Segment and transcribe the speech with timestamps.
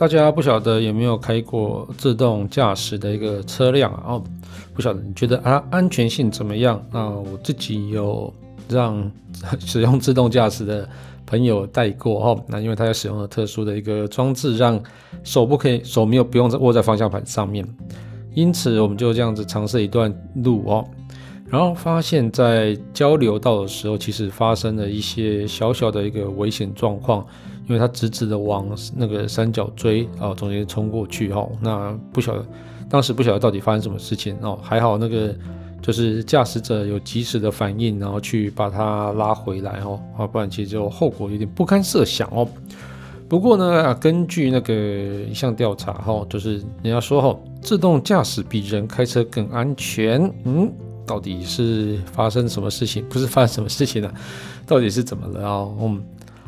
[0.00, 4.14] 大家不晓得有没有开过自动驾驶的一个车辆啊？
[4.14, 4.24] 哦，
[4.72, 6.82] 不晓得你觉得它安全性怎么样？
[6.90, 8.32] 那，我自己有
[8.66, 9.12] 让
[9.60, 10.88] 使用自动驾驶的
[11.26, 12.44] 朋友带过哦。
[12.48, 14.82] 那因为他要使用了特殊的一个装置，让
[15.22, 17.62] 手不可以手没有不用握在方向盘上面，
[18.32, 20.82] 因此我们就这样子尝试一段路哦。
[21.50, 27.26] 然后发现，在交流道的时候，其实发生了一些小小的一个危险状况。
[27.68, 32.44] 因为他直直的往那个三角锥啊中间冲过去哈，那不晓得
[32.88, 35.32] 当时不晓得到底发生什么事情哦，还好那个
[35.80, 42.48] 就是驾驶者有及时的反应，然后去把它拉回来哦，啊不然其实就后果有点不堪设想哦。
[43.28, 50.72] 不过呢，根据那个一项调查哈，就是人家说哈，自动驾驶比人开车更安全，嗯，
[51.10, 53.04] 到底是发生什么事情？
[53.08, 54.08] 不是发生什么事情呢？
[54.64, 55.68] 到底是怎么了啊？
[55.80, 56.00] 嗯。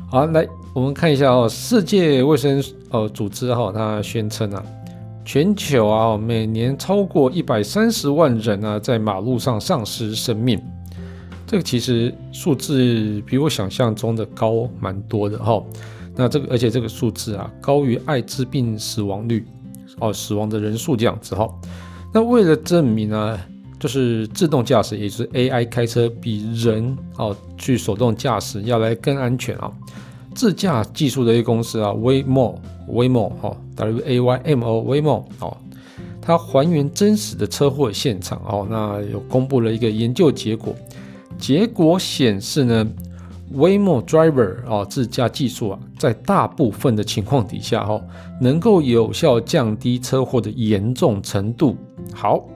[0.08, 4.62] 好，来我们看一下哦，世界卫生呃组织哈，它宣称啊，
[5.24, 10.62] 全球啊每年超过一百三十万人啊在马路上丧失生命，
[11.44, 15.60] 这个其实数字比我想象中的高蛮多的哈。
[16.14, 19.44] 那这个而且这个数字啊高于艾滋病死亡率
[19.98, 21.48] 哦，死亡的人数这样子哈。
[22.14, 23.40] 那为了证明呢，
[23.82, 29.72] 就是自动驾驶也就是 AI 开车比人哦去手动驾驶要来更安全啊。
[30.36, 35.56] 自驾技术的一个公司啊，Waymo，Waymo 哈，W-A-Y-M-O，Waymo 哦，
[36.20, 40.72] 它还原真实的车祸现场哦，那有公布了一个研究结果，
[41.36, 42.86] 结果显示呢
[43.52, 48.00] ，Waymo Driver 啊，自驾技术啊，在大部分的情况底下哈，
[48.40, 51.76] 能够有效降低车祸的严重程度。
[52.14, 52.48] 好，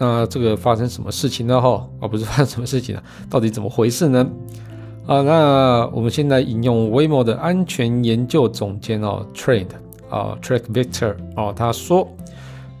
[0.00, 1.60] 那这个发生什么事情呢？
[1.60, 4.26] 哈，啊，不是发生什么事情啊， 到底怎么回事呢？
[5.06, 9.66] 啊，那我们现在引用 Waymo 的安全研究总监哦，Trade
[10.08, 12.08] 啊，Trade Victor 哦，他说，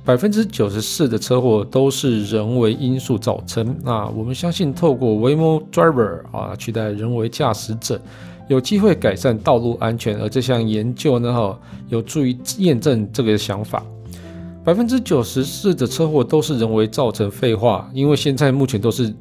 [0.02, 3.76] 百分之九十四的车祸都是人为因素造成。
[3.82, 8.00] 那我们相信，透过 Waymo Driver 啊，取代人为驾驶者，
[8.48, 10.16] 有机会改善道路安全。
[10.18, 11.58] 而这项研究呢，哈，
[11.88, 13.84] 有助于验证这个想法。
[14.70, 19.12] 百分之九十四的车祸都是人为造成，废话，因为现在目前都是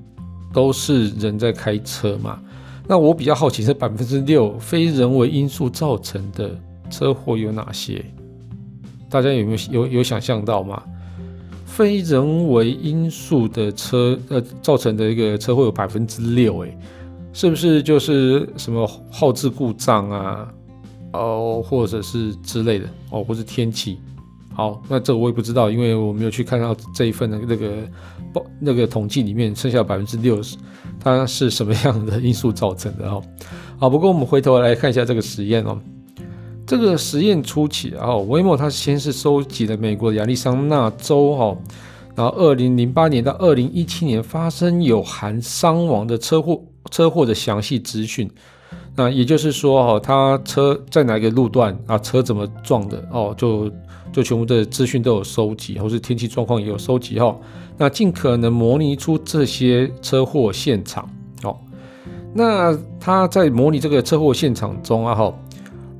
[0.54, 2.40] 都是人在开车嘛。
[2.88, 6.56] 那我比较好奇，这百分之六非人为因素造成的
[6.92, 8.06] 车祸有哪些？
[9.10, 10.84] 大家有没有有有想象到吗？
[11.66, 16.78] 非人为因素的车呃造成的一个车祸有百分之六，诶，
[17.34, 20.48] 是不是就是什么后置故障啊，
[21.14, 23.98] 哦，或者是之类的哦，或是天气？
[24.60, 27.78] 好，那这个我也不知道，因为我没有去看到这一份的那个
[28.34, 30.58] 报那个统计里面剩下百分之六十，
[31.00, 33.24] 它是什么样的因素造成的哦？
[33.80, 35.80] 好，不过我们回头来看一下这个实验哦。
[36.68, 41.58] 这个实验初期啊威莫他先是收集了美国亚利桑那州哈，
[42.14, 46.62] 然后二零零八年到二零一七年发生有含伤亡的车祸
[46.92, 48.30] 车祸的详细资讯。
[48.98, 51.98] 那也就是说哈，他车在哪个路段啊？
[51.98, 53.34] 车怎么撞的哦？
[53.38, 53.72] 就
[54.12, 57.36] 就全部的资讯都有收集，或是天气状况也有收集哈。
[57.78, 61.10] 那尽可能模拟出这些车祸现场
[61.44, 61.56] 哦。
[62.34, 65.34] 那他在模拟这个车祸现场中啊哈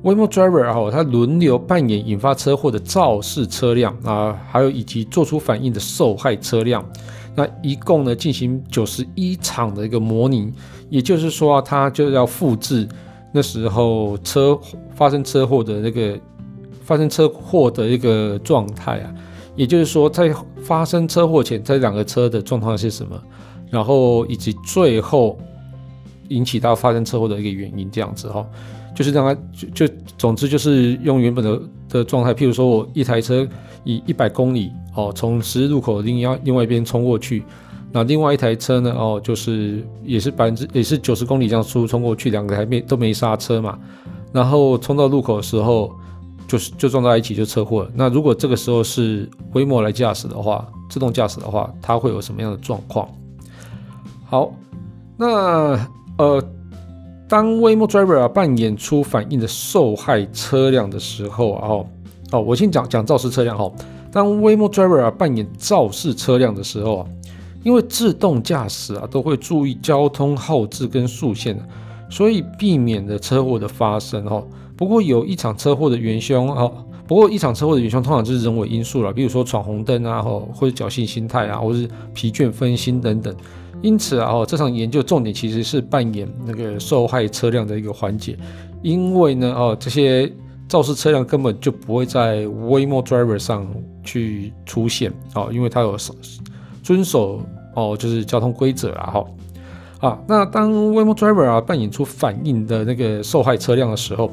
[0.02, 6.84] ，Waymo Driver 啊，他轮流扮演引发车祸的肇事车辆啊，还有以及做出反应的受害车辆。
[7.34, 10.52] 那一共呢进行九十一场的一个模拟。
[10.88, 12.86] 也就是说，他就要复制
[13.32, 14.58] 那时候车
[14.96, 16.18] 发生车祸的那个
[16.90, 19.14] 发生车祸的一个状态啊。
[19.54, 23.16] 也就是说，在发生车祸前，这两个车的状况是什么？
[23.70, 25.38] 然后以及最后
[26.30, 28.44] 引起到发生车祸的一个原因，这样子哈，
[28.96, 33.46] 就是让他就就总之就是用原本的的状态，譬如说我一台车
[33.84, 37.44] 以一百公里哦，从十字路口另外另外一边冲过去。
[37.92, 38.94] 那另外一台车呢？
[38.96, 43.76] 哦，就是也是百分之也是九十公里这样速冲过去，两个还没都没刹车嘛。
[44.32, 45.92] 然后冲到路口的时候，
[46.50, 47.90] 就是就撞在一起就车祸了。
[47.94, 53.08] 那如果这个时候是 Waymo 来驾驶的话，自动驾驶的话，它会有什么样的状况？
[54.24, 54.52] 好，
[55.16, 55.78] 那
[56.18, 56.42] 呃，
[57.28, 61.86] 当 Waymo Driver 啊扮演出反应的受害车辆的时候啊，哦，
[62.32, 63.70] 哦，我先讲讲肇事车辆哈。
[64.10, 67.06] 当 Waymo Driver 啊扮演肇事车辆的时候啊，
[67.62, 71.56] 因为自动驾驶啊都会注意交通号志跟速限，
[72.10, 74.44] 所以避免了车祸的发生哦。
[74.80, 76.72] 不过有一场车祸的元凶哦，
[77.06, 83.36] 不过一场车祸的元凶通常就是人为因素了，比如说闯红灯啊，或者侥幸心态啊，或是疲倦分心等等。
[83.82, 88.34] 因此啊，哦，这场研究重点其实是扮演那个受害车辆的一个环节，
[88.80, 90.32] 因为呢，哦，这些
[90.66, 93.66] 肇事车辆根本就不会在 Waymo Driver 上
[94.02, 95.94] 去出现，哦，因为它有
[96.82, 97.42] 遵守
[97.74, 99.26] 哦，就是交通规则啊，哈，
[100.08, 104.30] 啊，那当 Waymo Driver 啊扮演出反应的那个受害车辆的时候，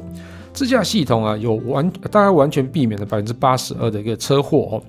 [0.52, 4.82] 自驾系统啊有完大概完全避免了百分之八十二的一个车祸哦。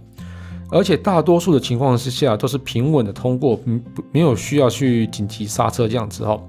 [0.71, 6.39] 而且大多数的情况之下都是平稳的通过，嗯，没有需要去紧急刹车这样子哈。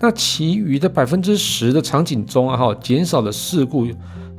[0.00, 3.88] 那其余的百分之十的场景中啊哈，减少了事故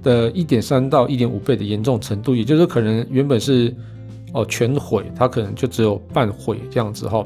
[0.01, 3.75] 的一点三到一点五倍的严重程度，也就是可能原本是
[4.33, 7.25] 哦全毁，它可能就只有半毁这样子哈。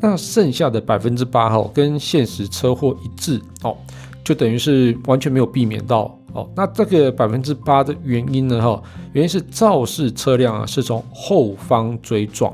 [0.00, 3.76] 那剩下的百分之八哈，跟现实车祸一致哦，
[4.24, 6.18] 就等于是完全没有避免到。
[6.36, 8.60] 哦，那这个百分之八的原因呢？
[8.60, 8.82] 哈，
[9.14, 12.52] 原因是肇事车辆啊是从后方追撞，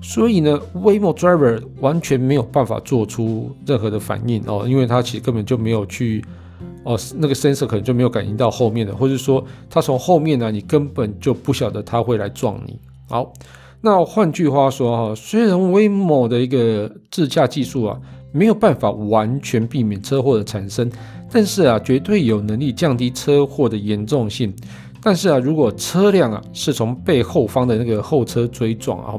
[0.00, 6.24] 所以呢，Waymo Driver 完全没有办法做出任何的反应哦，因为他其实根本就没有去
[6.84, 12.78] 哦，那个 sensor 可能就没有感应到后面的，或者说他从后面呢，你根本就不晓得他会来撞你。
[13.08, 13.32] 好，
[13.80, 17.98] 那换句话说哈，虽然 Waymo 的一个自驾技术啊
[18.34, 20.90] 没有办法完全避免车祸的产生。
[21.30, 24.52] 但是啊，绝对有能力降低车祸的严重性。
[25.00, 29.14] 但是啊，如果车辆啊是从背后方的那个后车追撞啊，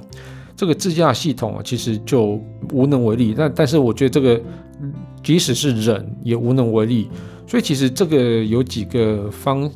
[0.56, 2.40] 这个自驾系统啊其实就
[2.74, 3.34] 无能为力。
[3.38, 4.42] 但但是我觉得这个
[5.24, 7.08] 即使是人也无能为力。
[7.48, 9.70] 所以其实这个有几个方，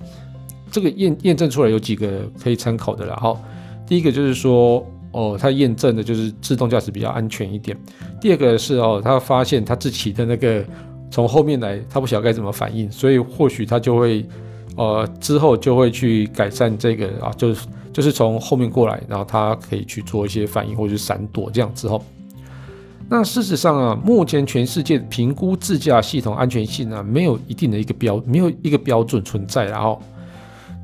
[0.72, 3.16] 这个验验证出来有几个可以参考的了。
[3.16, 3.40] 哈，
[3.86, 7.78] 第一个就是说哦，它验证的就是自动驾驶比较安全一点。
[8.22, 10.64] 第二个是哦，他发现他自己的那个。
[11.12, 14.24] 从后面来，他不晓得该怎么反应，所以或许他就会，
[14.76, 22.00] 呃，之后就会去改善这个啊，就是就是从后面过来，然后他可以去做一些反应或者是闪躲这样之后。
[23.10, 30.00] 那事实上啊，目前全世界评估自驾系统安全性啊，没有一定的一个标，没有一个标准存在，然后，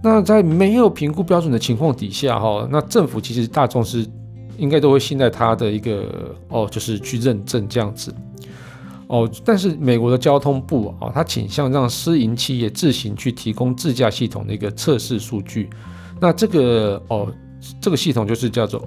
[0.05, 4.05] 那在没有评估标准的情况底下哈，那政府其实大众是
[4.55, 8.13] 应该都会信赖他的一个哦，就是去认证这样子。
[9.07, 15.71] 哦，但是美国的交通部啊，它倾向让私营企业自行去提供自驾系统的一个测试数据。
[16.21, 17.27] 那这个哦，
[17.81, 18.79] 这个系统就是叫做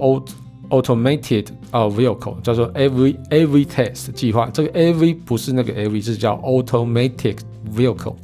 [0.71, 4.49] Automated 啊 Vehicle，叫做 AV AV Test 计划。
[4.53, 7.39] 这个 AV 不是那个 AV，是叫 Automatic
[7.75, 8.15] Vehicle，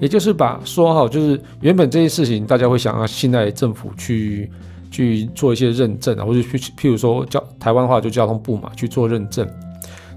[0.00, 4.50] 也就是把说哈，就是原本这些事情大家会想要信赖政府去
[4.90, 9.48] 去做一些认证啊，或者去譬如说交台湾话就交通部嘛去做认证。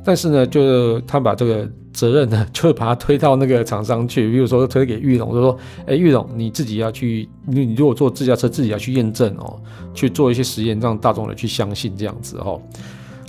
[0.04, 9.62] 但是呢，就他把这个责任呢，就把它推到那个厂商去，比如说推给裕龙，就说，哎，裕龙你自己要去，你你如果做自驾车，自己要去验证哦，
[9.94, 12.60] 去做一些实验，让大众来去相信这样子哦，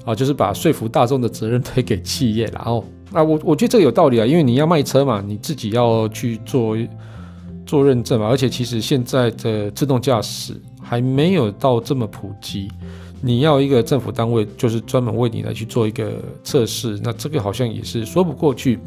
[0.04, 6.76] 啊，就是把说服大众的责任推给企业，然后，啊，我我觉得这个有道理啊，因为你要卖车嘛，你自己要去做
[7.66, 12.68] 做认证嘛，而且其实现在的自动驾驶还没有到这么普及。
[13.22, 16.12] 你要一个政府单位，就是专门为你来去做一个
[16.42, 18.78] 测试，那这个好像也是说不过去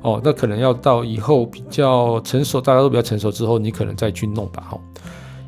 [0.00, 0.18] 哦。
[0.24, 4.62] 那可能要到以后比较成熟，大家都比较成熟之后，你可能再去弄吧。
[4.70, 4.80] 哈，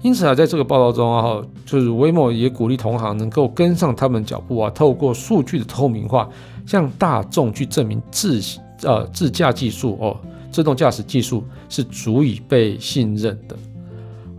[0.02, 6.28] 因此啊，在这个报道中啊，就是威莫也鼓励同行能够跟上他们脚步啊，透过数据的透明化，
[6.66, 8.40] 向大众去证明自
[8.82, 10.16] 呃自驾技术哦，
[10.52, 13.56] 自动驾驶技术是足以被信任的。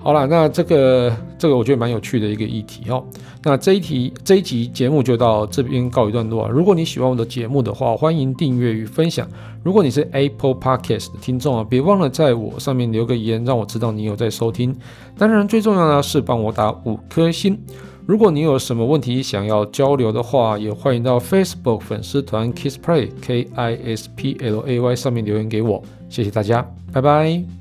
[0.02, 3.04] 好了，那这个这个我觉得蛮有趣的一个议题哦。
[3.44, 6.50] 那这一题这一集节目就到这边告一段落啊。
[6.50, 9.28] 如果你喜欢我的节目的话，欢迎订阅与分享。
[9.62, 14.76] 如果你是 Apple Podcast 的听众啊，别忘了在我上面留个言，让我知道你有在收听。
[15.18, 17.60] 当然，最重要的是帮我打五颗星。
[18.06, 25.84] 如果你有什么问题想要交流的话，也欢迎到 Facebook 粉丝团 Kiss Play K I S P L A Y 上面留言给我。
[26.10, 27.59] 谢谢大家，拜拜。